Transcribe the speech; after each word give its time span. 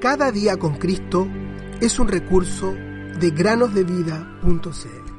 Cada 0.00 0.32
día 0.32 0.56
con 0.56 0.78
Cristo 0.78 1.28
es 1.78 1.98
un 1.98 2.08
recurso 2.08 2.72
de 2.72 3.30
granosdevida.cl. 3.32 5.10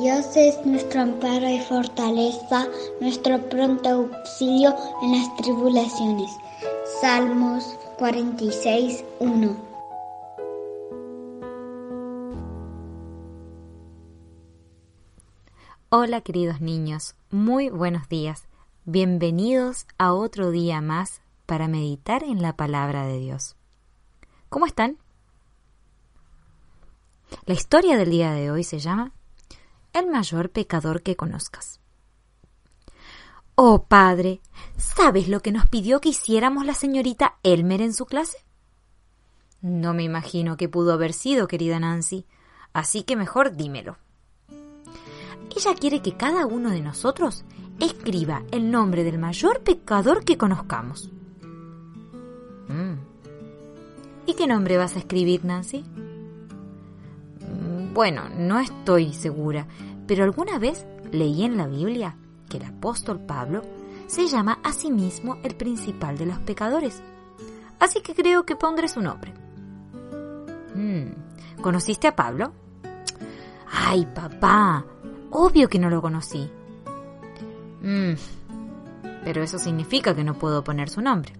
Dios 0.00 0.36
es 0.36 0.64
nuestro 0.64 1.00
amparo 1.00 1.48
y 1.48 1.58
fortaleza, 1.58 2.68
nuestro 3.00 3.48
pronto 3.48 3.88
auxilio 3.88 4.76
en 5.02 5.18
las 5.18 5.36
tribulaciones. 5.38 6.30
Salmos 7.00 7.76
46, 7.98 9.04
1. 9.18 9.71
Hola 15.94 16.22
queridos 16.22 16.62
niños, 16.62 17.16
muy 17.30 17.68
buenos 17.68 18.08
días. 18.08 18.48
Bienvenidos 18.86 19.86
a 19.98 20.14
otro 20.14 20.50
día 20.50 20.80
más 20.80 21.20
para 21.44 21.68
meditar 21.68 22.22
en 22.22 22.40
la 22.40 22.56
palabra 22.56 23.04
de 23.04 23.18
Dios. 23.18 23.56
¿Cómo 24.48 24.64
están? 24.64 24.96
La 27.44 27.52
historia 27.52 27.98
del 27.98 28.08
día 28.08 28.32
de 28.32 28.50
hoy 28.50 28.64
se 28.64 28.78
llama 28.78 29.12
El 29.92 30.06
mayor 30.06 30.48
pecador 30.48 31.02
que 31.02 31.14
conozcas. 31.14 31.78
Oh 33.54 33.82
padre, 33.82 34.40
¿sabes 34.78 35.28
lo 35.28 35.40
que 35.40 35.52
nos 35.52 35.68
pidió 35.68 36.00
que 36.00 36.08
hiciéramos 36.08 36.64
la 36.64 36.72
señorita 36.72 37.36
Elmer 37.42 37.82
en 37.82 37.92
su 37.92 38.06
clase? 38.06 38.38
No 39.60 39.92
me 39.92 40.04
imagino 40.04 40.56
que 40.56 40.70
pudo 40.70 40.94
haber 40.94 41.12
sido, 41.12 41.48
querida 41.48 41.78
Nancy, 41.78 42.24
así 42.72 43.02
que 43.02 43.14
mejor 43.14 43.56
dímelo. 43.56 43.98
Ella 45.54 45.74
quiere 45.74 46.00
que 46.00 46.16
cada 46.16 46.46
uno 46.46 46.70
de 46.70 46.80
nosotros 46.80 47.44
escriba 47.78 48.42
el 48.50 48.70
nombre 48.70 49.04
del 49.04 49.18
mayor 49.18 49.60
pecador 49.60 50.24
que 50.24 50.38
conozcamos. 50.38 51.10
Mm. 52.68 52.94
¿Y 54.26 54.34
qué 54.34 54.46
nombre 54.46 54.78
vas 54.78 54.96
a 54.96 55.00
escribir, 55.00 55.44
Nancy? 55.44 55.84
Mm, 57.40 57.92
bueno, 57.92 58.28
no 58.38 58.58
estoy 58.60 59.12
segura, 59.12 59.66
pero 60.06 60.24
alguna 60.24 60.58
vez 60.58 60.86
leí 61.10 61.44
en 61.44 61.56
la 61.56 61.66
Biblia 61.66 62.16
que 62.48 62.56
el 62.56 62.64
apóstol 62.64 63.20
Pablo 63.20 63.62
se 64.06 64.26
llama 64.28 64.58
a 64.62 64.72
sí 64.72 64.90
mismo 64.90 65.38
el 65.42 65.54
principal 65.54 66.16
de 66.16 66.26
los 66.26 66.38
pecadores. 66.38 67.02
Así 67.78 68.00
que 68.00 68.14
creo 68.14 68.46
que 68.46 68.56
pondré 68.56 68.88
su 68.88 69.00
nombre. 69.00 69.34
Mm. 70.74 71.60
¿Conociste 71.60 72.08
a 72.08 72.16
Pablo? 72.16 72.52
Ay, 73.70 74.06
papá, 74.06 74.84
Obvio 75.32 75.68
que 75.68 75.78
no 75.78 75.88
lo 75.88 76.02
conocí. 76.02 76.50
Mm, 77.80 78.12
pero 79.24 79.42
eso 79.42 79.58
significa 79.58 80.14
que 80.14 80.24
no 80.24 80.34
puedo 80.34 80.62
poner 80.62 80.90
su 80.90 81.00
nombre. 81.00 81.32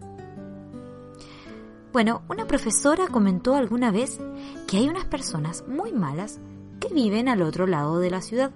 Bueno, 1.92 2.22
una 2.30 2.46
profesora 2.46 3.06
comentó 3.08 3.54
alguna 3.54 3.90
vez 3.90 4.18
que 4.66 4.78
hay 4.78 4.88
unas 4.88 5.04
personas 5.04 5.64
muy 5.68 5.92
malas 5.92 6.40
que 6.80 6.88
viven 6.88 7.28
al 7.28 7.42
otro 7.42 7.66
lado 7.66 7.98
de 7.98 8.10
la 8.10 8.22
ciudad. 8.22 8.50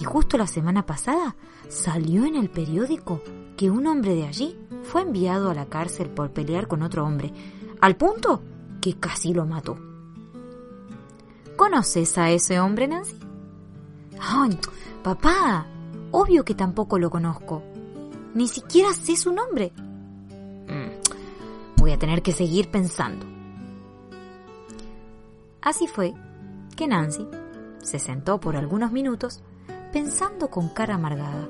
Y 0.00 0.04
justo 0.04 0.36
la 0.36 0.48
semana 0.48 0.84
pasada 0.84 1.36
salió 1.68 2.24
en 2.24 2.34
el 2.34 2.50
periódico 2.50 3.22
que 3.56 3.70
un 3.70 3.86
hombre 3.86 4.16
de 4.16 4.26
allí 4.26 4.58
fue 4.82 5.02
enviado 5.02 5.48
a 5.48 5.54
la 5.54 5.66
cárcel 5.66 6.10
por 6.10 6.32
pelear 6.32 6.66
con 6.66 6.82
otro 6.82 7.04
hombre, 7.04 7.32
al 7.80 7.96
punto 7.96 8.42
que 8.80 8.94
casi 8.94 9.32
lo 9.32 9.46
mató. 9.46 9.78
¿Conoces 11.56 12.18
a 12.18 12.30
ese 12.30 12.58
hombre, 12.58 12.88
Nancy? 12.88 13.27
Ay, 14.20 14.58
papá, 15.02 15.66
obvio 16.10 16.44
que 16.44 16.54
tampoco 16.54 16.98
lo 16.98 17.10
conozco. 17.10 17.62
Ni 18.34 18.48
siquiera 18.48 18.92
sé 18.92 19.16
su 19.16 19.32
nombre. 19.32 19.72
Mm, 19.76 21.78
voy 21.78 21.92
a 21.92 21.98
tener 21.98 22.22
que 22.22 22.32
seguir 22.32 22.70
pensando. 22.70 23.26
Así 25.62 25.86
fue 25.86 26.14
que 26.76 26.86
Nancy 26.86 27.26
se 27.82 27.98
sentó 27.98 28.38
por 28.38 28.56
algunos 28.56 28.92
minutos 28.92 29.42
pensando 29.92 30.48
con 30.48 30.68
cara 30.68 30.94
amargada. 30.94 31.48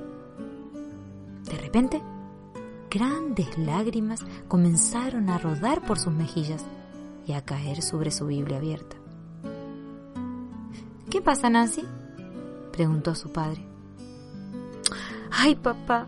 De 1.44 1.58
repente, 1.58 2.02
grandes 2.90 3.58
lágrimas 3.58 4.24
comenzaron 4.48 5.28
a 5.30 5.38
rodar 5.38 5.84
por 5.84 5.98
sus 5.98 6.12
mejillas 6.12 6.64
y 7.26 7.32
a 7.32 7.44
caer 7.44 7.82
sobre 7.82 8.10
su 8.10 8.26
Biblia 8.26 8.58
abierta. 8.58 8.96
¿Qué 11.10 11.20
pasa, 11.20 11.50
Nancy? 11.50 11.84
Preguntó 12.78 13.16
su 13.16 13.32
padre. 13.32 13.60
Ay, 15.32 15.56
papá, 15.56 16.06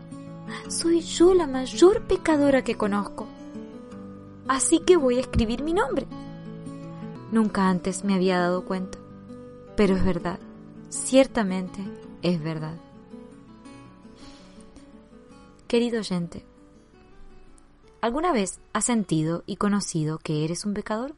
soy 0.69 1.01
yo 1.01 1.33
la 1.33 1.45
mayor 1.45 2.03
pecadora 2.03 2.63
que 2.63 2.77
conozco. 2.77 3.27
Así 4.47 4.79
que 4.79 4.95
voy 4.95 5.17
a 5.17 5.19
escribir 5.19 5.63
mi 5.63 5.73
nombre. 5.73 6.07
Nunca 7.33 7.67
antes 7.67 8.05
me 8.05 8.13
había 8.13 8.39
dado 8.39 8.63
cuenta. 8.63 8.97
Pero 9.75 9.97
es 9.97 10.05
verdad, 10.05 10.39
ciertamente 10.87 11.83
es 12.21 12.41
verdad. 12.41 12.77
Querido 15.67 15.99
oyente, 15.99 16.45
¿alguna 17.99 18.31
vez 18.31 18.61
has 18.71 18.85
sentido 18.85 19.43
y 19.45 19.57
conocido 19.57 20.19
que 20.19 20.45
eres 20.45 20.63
un 20.63 20.73
pecador? 20.73 21.15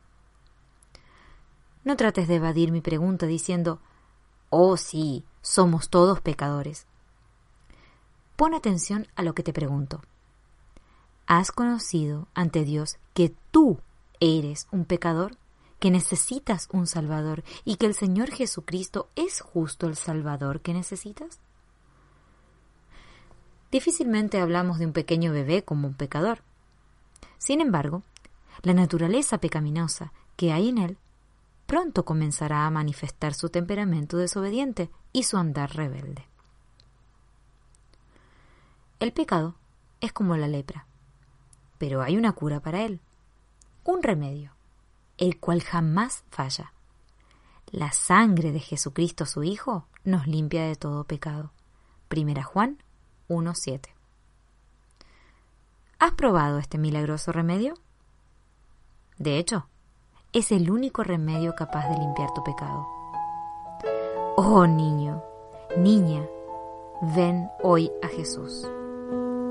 No 1.84 1.96
trates 1.96 2.28
de 2.28 2.38
evadir 2.38 2.72
mi 2.72 2.81
pregunta 2.81 3.28
diciendo, 3.28 3.80
oh 4.53 4.78
sí, 4.78 5.24
somos 5.41 5.90
todos 5.90 6.22
pecadores. 6.22 6.86
Pon 8.36 8.53
atención 8.53 9.08
a 9.16 9.24
lo 9.24 9.34
que 9.34 9.41
te 9.41 9.52
pregunto. 9.52 10.02
¿Has 11.25 11.52
conocido 11.52 12.28
ante 12.36 12.64
Dios 12.64 12.97
que 13.16 13.34
tú 13.50 13.80
eres 14.19 14.68
un 14.72 14.86
pecador, 14.86 15.38
que 15.80 15.90
necesitas 15.90 16.69
un 16.72 16.86
Salvador 16.86 17.44
y 17.66 17.78
que 17.78 17.88
el 17.88 17.96
Señor 17.96 18.30
Jesucristo 18.30 19.09
es 19.16 19.41
justo 19.41 19.88
el 19.88 19.96
Salvador 19.96 20.62
que 20.62 20.74
necesitas? 20.74 21.40
Difícilmente 23.72 24.40
hablamos 24.40 24.78
de 24.78 24.85
un 24.85 24.94
pequeño 24.94 25.31
bebé 25.31 25.64
como 25.64 25.88
un 25.88 25.96
pecador. 25.96 26.44
Sin 27.40 27.59
embargo, 27.59 28.03
la 28.62 28.74
naturaleza 28.74 29.40
pecaminosa 29.40 30.14
que 30.35 30.52
hay 30.52 30.70
en 30.70 30.78
él 30.78 30.97
pronto 31.66 32.06
comenzará 32.06 32.66
a 32.66 32.72
manifestar 32.72 33.34
su 33.34 33.50
temperamento 33.50 34.18
desobediente 34.18 34.90
y 35.12 35.24
su 35.24 35.38
andar 35.38 35.75
rebelde. 35.75 36.28
El 39.00 39.12
pecado 39.12 39.56
es 40.02 40.13
como 40.13 40.38
la 40.38 40.47
lepra, 40.47 40.85
pero 41.78 42.02
hay 42.02 42.18
una 42.18 42.31
cura 42.34 42.59
para 42.59 42.84
él, 42.84 43.02
un 43.84 44.02
remedio, 44.03 44.53
el 45.18 45.40
cual 45.40 45.62
jamás 45.62 46.23
falla. 46.29 46.73
La 47.72 47.91
sangre 47.91 48.52
de 48.52 48.59
Jesucristo 48.59 49.25
su 49.25 49.44
Hijo 49.44 49.88
nos 50.03 50.28
limpia 50.28 50.63
de 50.63 50.75
todo 50.75 51.03
pecado. 51.06 51.52
Primera 52.07 52.44
Juan 52.44 52.78
1.7. 53.29 53.90
¿Has 56.00 56.12
probado 56.12 56.59
este 56.59 56.78
milagroso 56.78 57.31
remedio? 57.31 57.73
De 59.18 59.38
hecho, 59.38 59.68
es 60.33 60.51
el 60.51 60.71
único 60.71 61.03
remedio 61.03 61.53
capaz 61.55 61.88
de 61.89 61.97
limpiar 61.99 62.33
tu 62.33 62.44
pecado. 62.44 62.88
Oh 64.35 64.66
niño, 64.66 65.21
niña, 65.77 66.23
ven 67.16 67.47
hoy 67.61 67.91
a 68.01 68.07
Jesús. 68.07 68.67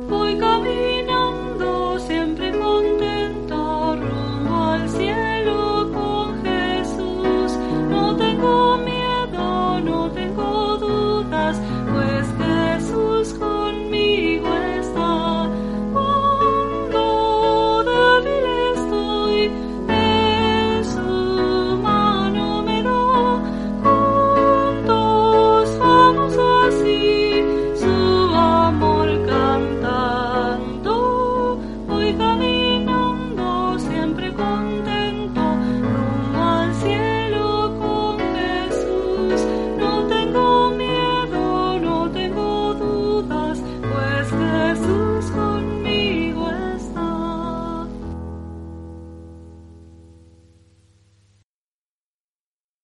Voy 0.09 0.37
camino 0.38 1.22